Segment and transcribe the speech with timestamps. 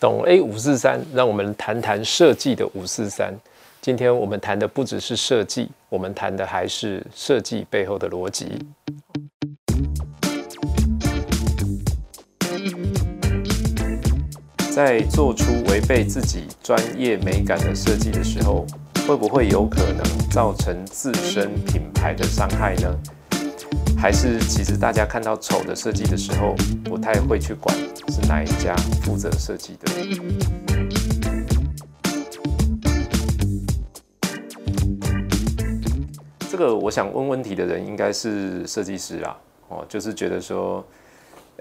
[0.00, 3.38] 懂 A 五四三，让我们谈谈设计的五四三。
[3.82, 8.46] 今天我们谈的不只是设计，我们谈的还是设计背后的逻辑。
[14.70, 18.66] 在做出违背自己专业美感的设计的时候，
[19.06, 22.96] 会不会有可能造成自身品牌的伤害呢？
[23.96, 27.76] 还是其实大家看到丑的设计的时候，不太会去管
[28.08, 29.92] 是哪一家负责设计的？
[36.48, 40.84] 这个我想问问题的人应该是设计师啊，哦，就是觉得说，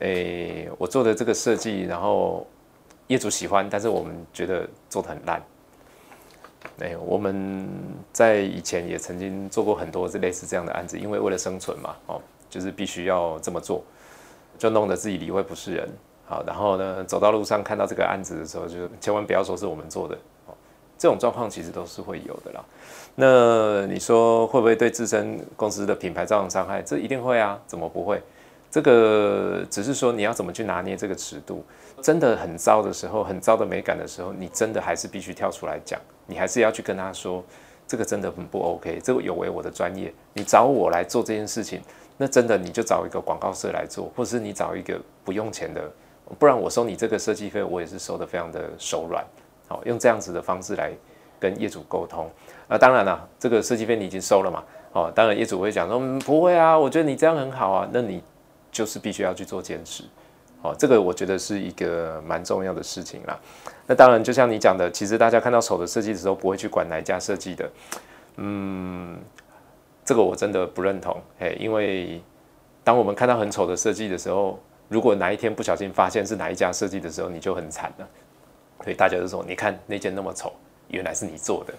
[0.00, 2.46] 诶，我做的这个设计，然后
[3.08, 5.42] 业主喜欢，但是我们觉得做的很烂。
[6.80, 7.68] 哎，我们
[8.12, 13.82] 在以前也曾经做过很多类似这样的案子，因为为了生存嘛，哦，就是必须要这么做，
[14.58, 15.88] 就弄得自己理会不是人。
[16.26, 20.14] 好，然后呢，走到路上看到这个案子的时候，就千万不要说是我们做的。
[20.46, 20.54] 哦，
[20.98, 22.64] 这种状况其实都是会有的啦。
[23.14, 26.82] 那你说会不会对自身公司的品牌造成伤害？
[26.82, 28.22] 这一定会啊，怎么不会？
[28.70, 31.64] 这个只是说你要怎么去拿捏这个尺度。
[32.00, 37.42] 真的很糟的时候，很糟的美感的时候，你真的还是必须跳出来讲，你还是要去跟他说，
[37.88, 40.14] 这个真的很不 OK，这个有违我的专业。
[40.32, 41.80] 你找我来做这件事情，
[42.16, 45.90] 那真的你就找一个广告社来做，或者是你找一个不用钱的，
[46.38, 49.24] 不然我收你这个设计费，我也是收的非常的手软。
[49.66, 50.92] 好，用这样子的方式来
[51.40, 52.30] 跟业主沟通。
[52.68, 54.62] 那当然了，这个设计费你已经收了嘛？
[54.92, 57.88] 哦，当然业主会讲说，嗯，不会啊，我觉得你这样很好啊。
[57.92, 58.22] 那你
[58.70, 60.04] 就是必须要去做坚持。
[60.62, 63.38] 哦，这个我觉得是一个蛮重要的事情啦。
[63.86, 67.70] 那当然，就像你讲的，其实大家看到丑的设计的时候，不会去管哪一家设计的。
[68.36, 69.16] 嗯，
[70.04, 71.16] 这个我真的不认同。
[71.38, 72.20] 嘿，因为
[72.82, 74.58] 当我们看到很丑的设计的时候，
[74.88, 78.08] 如果哪一天不小心发现是哪一家设计的时候，你就很惨了。
[78.82, 80.52] 所以大家就说，你看那件那么丑，
[80.88, 81.74] 原来是你做的。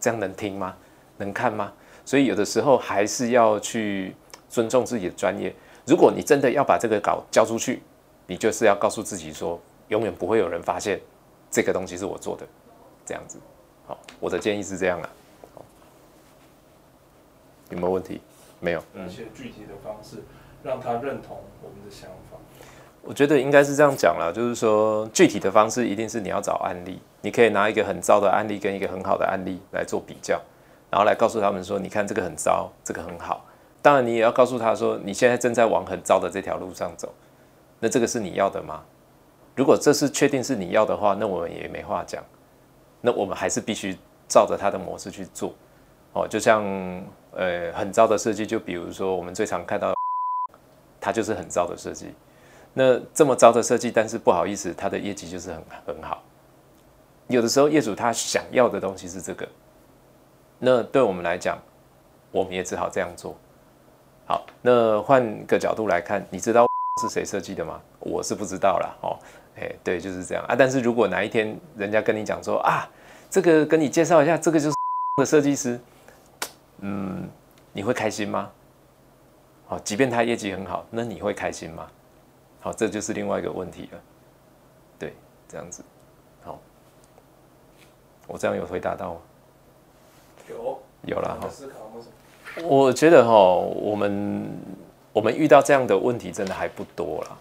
[0.00, 0.74] 这样能听吗？
[1.16, 1.72] 能看吗？
[2.04, 4.16] 所以有的时候还是要去
[4.50, 5.54] 尊重自己的专业。
[5.86, 7.82] 如果你真的要把这个稿交出去，
[8.26, 11.00] 你就是要告诉自己说，永远不会有人发现
[11.50, 12.46] 这个东西是我做的，
[13.06, 13.38] 这样子。
[13.86, 15.08] 好，我的建议是这样啊。
[17.70, 18.20] 有没有问题？
[18.58, 18.82] 没有。
[19.06, 20.16] 一些具体的方式
[20.62, 22.36] 让他认同我们的想法。
[23.02, 30.38] 我觉得应该是这样讲了，就是说具体的方式一定是你要找案例，你可以拿一个很糟的案例跟一个很好的案例来做比较，
[30.90, 33.46] 然后来告诉他们说，你看这个很糟，这个很好。
[33.82, 37.12] 当然你也要告诉他说，你现在正在往很糟的这条路上走，
[37.78, 38.82] 那这个是你要的吗？
[39.56, 42.22] 如果这是确定是你要的话，那我们也没话讲，
[43.00, 43.96] 那我们还是必须
[44.28, 45.54] 照着他的模式去做。
[46.12, 46.62] 哦，就像
[47.32, 49.94] 呃很糟的设计，就比如说我们最常看到，
[51.00, 52.12] 它就是很糟的设计。
[52.74, 56.22] 那这么糟的设计，但是不好意思，它的业绩就是很很好。
[57.28, 59.48] 有的时候业主他想要的东西是这个，
[60.58, 61.58] 那对我们来讲，
[62.30, 63.36] 我们也只好这样做。
[64.30, 66.64] 好，那换个角度来看，你知道
[67.02, 67.80] 是谁设计的吗？
[67.98, 68.96] 我是不知道啦。
[69.02, 69.18] 哦，
[69.58, 70.54] 哎，对，就是这样啊。
[70.56, 72.88] 但是如果哪一天人家跟你讲说啊，
[73.28, 74.76] 这个跟你介绍一下，这个就是
[75.18, 75.80] 的设计师，
[76.78, 77.28] 嗯，
[77.72, 78.48] 你会开心吗？
[79.66, 81.88] 好，即便他业绩很好，那你会开心吗？
[82.60, 83.98] 好，这就是另外一个问题了。
[84.96, 85.12] 对，
[85.48, 85.82] 这样子，
[86.44, 86.56] 好，
[88.28, 89.20] 我这样有回答到吗？
[90.48, 91.48] 有，有了哈。
[92.64, 94.50] 我觉得哈，我们
[95.12, 97.36] 我们遇到这样的问题真的还不多啦。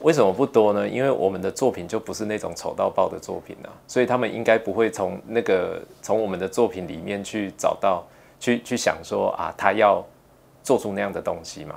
[0.00, 0.88] 为什么不多呢？
[0.88, 8.06] 因为我们的作品就不是那种丑到爆的作品啊，所以他们应该不会从那个从我们的作品里面去找到
[8.38, 10.04] 去去想说啊，他要
[10.62, 11.74] 做出那样的东西嘛。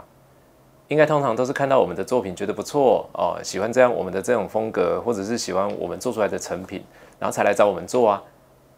[0.88, 6.83] 应该通常都是看到我们的作品觉得不错哦，喜欢这样我们的这种风格，或者是喜欢我们做出来的成品，
[7.18, 8.22] 然后才来找我们做啊。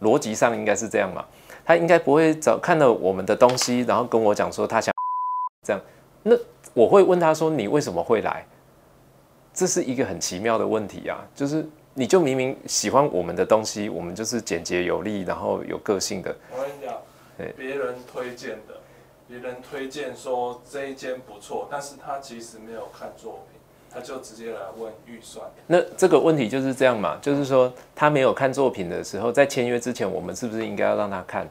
[0.01, 1.25] 逻辑上应该是这样嘛。
[1.66, 4.94] 他应该不会找看到我们的东西，然后跟我讲说他想
[5.66, 5.81] 这样。
[6.24, 6.35] 那
[6.74, 8.46] 我会问他说你为什么会来？
[9.53, 16.35] 这是一个很奇妙的问题啊，就是你就明明喜欢我们的东西，我们就是简洁有力，然后有个性的。
[16.52, 18.76] 我跟你讲，别人推荐的。
[19.26, 23.59] 别人推荐说这一间不错，但是他其实没有看作品，
[23.91, 25.47] 他就直接来问预算。
[25.66, 27.17] 那这个问题就是这样嘛？
[27.22, 31.49] 就是说他没有看作品的时候，在签约之前，我们是不是应该要让他看？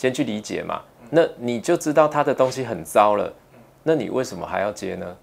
[0.00, 0.80] 先去理解嘛。
[1.10, 3.30] 那你就知道他的东西很糟了，
[3.82, 5.14] 那你为什么还要接呢？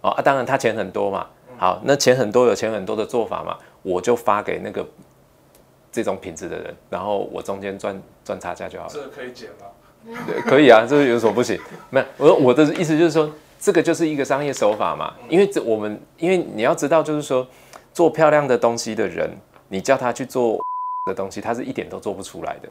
[0.00, 1.26] 哦啊，当然他钱很多嘛。
[1.58, 4.82] 好，那钱很多有钱很多的做法嘛，我就发给那个
[5.92, 8.90] 这种品质的人，然后我中间赚赚差价就好了。
[8.90, 10.16] 这个可以减吗？
[10.26, 11.60] 对，可以啊，这个有什么不行？
[11.90, 15.12] 没有，我我的意思就是说，这个就是一个商业手法嘛。
[15.28, 17.46] 因为这我们，因为你要知道，就是说，
[17.92, 19.30] 做漂亮的东西的人，
[19.68, 20.64] 你叫他去做
[21.04, 22.68] 的东西，他是一点都做不出来的。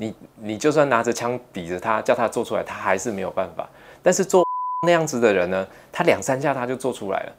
[0.00, 3.68] 你你就算拿着枪比着他，叫他做出来，他还是没有办法。
[4.02, 4.42] 但是做
[4.86, 7.32] 那样子的人呢，他两三下他就做出来了，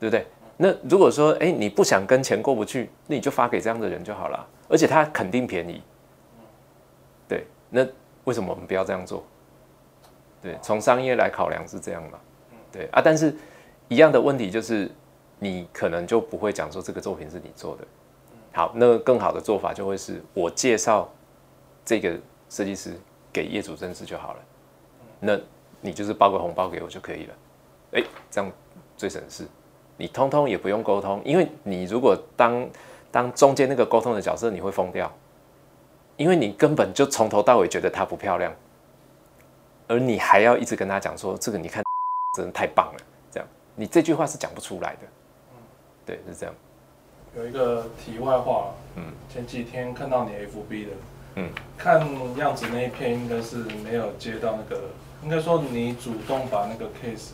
[0.00, 0.26] 对不对？
[0.56, 5.82] 那如果说，哎，你不想跟钱过不去，那你就发给这样的人就好了，而且他肯定便宜。
[7.28, 7.86] 对，那
[8.24, 9.22] 为什么我们不要这样做？
[10.40, 12.18] 对，从商业来考量是这样嘛？
[12.72, 13.36] 对啊，但是
[13.88, 14.90] 一样的问题就是，
[15.38, 17.84] 你可能就不会讲说这个作品是你做的。
[18.52, 21.10] 好，那更好的做法就会是我介绍
[21.84, 22.18] 这个
[22.48, 22.98] 设计师
[23.32, 24.40] 给业主认识就好了。
[25.20, 25.38] 那
[25.80, 27.34] 你就是包个红包给我就可以了。
[27.92, 28.50] 哎，这样
[28.96, 29.46] 最省事。
[29.96, 32.68] 你通通也不用沟通，因为你如果当
[33.10, 35.12] 当中间那个沟通的角色，你会疯掉，
[36.16, 38.52] 因为你根本就从头到尾觉得她不漂亮。
[39.86, 41.82] 而你还要一直跟她讲说，这个你看
[42.36, 43.00] 真的太棒了，
[43.30, 45.00] 这样你这句话是讲不出来的。
[45.52, 45.56] 嗯，
[46.06, 46.54] 对，是这样。
[47.36, 50.92] 有一个题外话，嗯，前几天看到你 FB 的，
[51.36, 52.00] 嗯，看
[52.36, 54.82] 样子那一篇应该是没有接到那个，
[55.22, 57.32] 应该说你主动把那个 case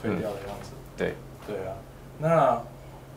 [0.00, 0.72] 推掉的样子。
[0.96, 1.14] 对，
[1.46, 1.76] 对啊，
[2.18, 2.62] 那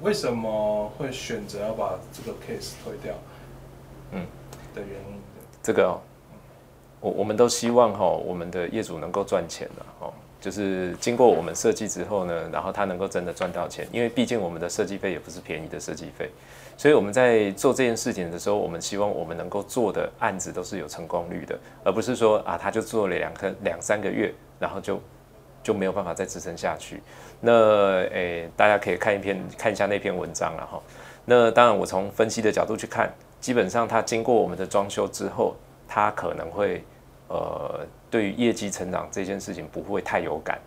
[0.01, 3.13] 为什么会选择要把这个 case 推掉？
[4.11, 4.25] 嗯，
[4.73, 5.21] 的原因？
[5.63, 5.99] 这个。
[6.99, 10.11] 我我们都希望哈，我们的业主能够赚钱的哦，
[10.41, 16.29] 就是经过我们设计之后呢，然后他能够真的赚到钱，因为毕竟我们的设计费也不是便宜的设计费，
[16.75, 24.99] 所以我们在做这件事情的时候，我们希望我们能够做的案子都是有成功率的，而不是说啊，他就做了两个两三个月，然后就
[25.61, 27.01] 就没有办法再支撑下去。
[27.41, 27.51] 那
[28.09, 30.81] 诶，大家可以看一篇看一下那篇文章了哈。
[31.25, 35.55] 那当然，我从分析的角度去看，基本上它经过我们的装修之后。
[35.87, 36.83] 他可能会，
[37.29, 40.59] 呃，对于业绩成长这件事情不会太有感。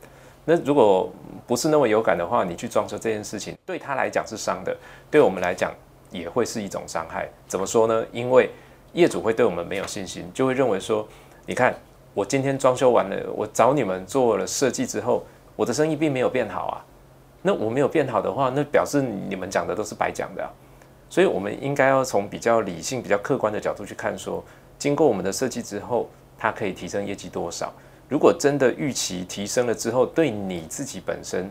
[0.46, 1.12] 那如果
[1.46, 4.74] 不是那么有感的话，你去装修这件事情，对他来讲是伤的，
[5.10, 5.72] 对我们来讲
[6.10, 7.28] 也会是一种伤害。
[7.46, 8.04] 怎么说呢？
[8.10, 8.50] 因为
[8.94, 11.06] 业主会对我们没有信心，就会认为说，
[11.44, 11.74] 你看
[12.14, 15.24] 我今天装修完了，我找你们做了设计之后，
[15.54, 16.84] 我的生意并没有变好啊。
[17.42, 20.50] 那我没有变好的话，那表示你们讲的都是白讲的。
[21.10, 24.42] 所以我们应该要从比较理性、比较客观的角度去看说。
[24.80, 27.70] 经过我们的设计之后，它可以提升业绩多少？
[28.08, 31.50] 如果真的预期提升了之后，对你自己本身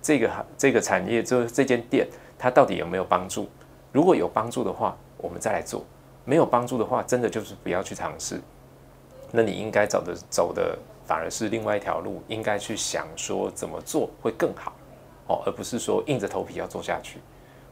[0.00, 3.46] 这个这个产业，就这间店，它到底有没有帮助？
[3.92, 5.82] 如果有帮助的话，我们再来做；
[6.24, 8.40] 没有帮助的话，真的就是不要去尝试。
[9.30, 14.72] 那你应该走的走的反而是另外一条路，应该去想说怎么做会更好
[15.26, 17.18] 哦，而不是说硬着头皮要做下去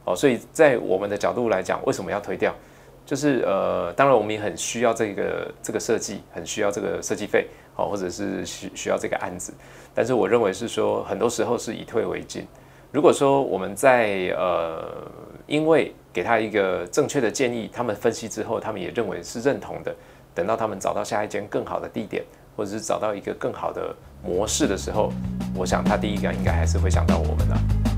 [0.05, 0.15] 哦。
[0.15, 2.53] 所以在我们的角度来讲，为什么要推掉？
[3.09, 9.51] 就是呃，当然我们也很需要这个这个设计，很需要这个设计费，好，或者是需需要这个案子。
[9.95, 12.45] 但是我认为是说，很多时候是以退为进。
[12.91, 14.83] 如果说我们在呃，
[15.47, 19.91] 因为给他一个正确的建议，他们分析之后，他们也认为是认同的。
[20.35, 22.23] 等到他们找到下一间更好的地点，
[22.55, 23.91] 或者是找到一个更好的
[24.23, 25.11] 模式的时候，
[25.55, 27.88] 我想他第一个应该还是会想到我们的。